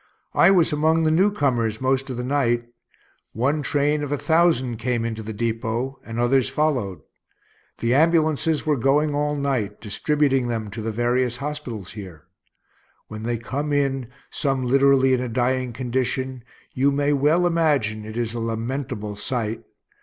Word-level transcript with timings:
I 0.33 0.49
was 0.49 0.73
among 0.73 1.03
the 1.03 1.11
new 1.11 1.31
comers 1.31 1.79
most 1.79 2.09
of 2.09 2.17
the 2.17 2.23
night. 2.23 2.65
One 3.33 3.61
train 3.61 4.01
of 4.01 4.11
a 4.11 4.17
thousand 4.17 4.77
came 4.77 5.05
into 5.05 5.21
the 5.21 5.31
depot, 5.31 5.99
and 6.03 6.19
others 6.19 6.49
followed. 6.49 7.01
The 7.77 7.93
ambulances 7.93 8.65
were 8.65 8.77
going 8.77 9.13
all 9.13 9.35
night, 9.35 9.79
distributing 9.79 10.47
them 10.47 10.71
to 10.71 10.81
the 10.81 10.91
various 10.91 11.37
hospitals 11.37 11.91
here. 11.91 12.23
When 13.09 13.21
they 13.21 13.37
come 13.37 13.71
in, 13.71 14.09
some 14.31 14.63
literally 14.65 15.13
in 15.13 15.21
a 15.21 15.29
dying 15.29 15.71
condition, 15.71 16.43
you 16.73 16.89
may 16.89 17.13
well 17.13 17.45
imagine 17.45 18.03
it 18.03 18.17
is 18.17 18.33
a 18.33 18.39
lamentable 18.39 19.15
sight. 19.15 19.63